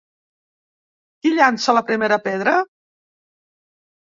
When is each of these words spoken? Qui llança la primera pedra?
Qui 1.19 1.33
llança 1.35 1.75
la 1.79 1.83
primera 1.91 2.19
pedra? 2.25 2.57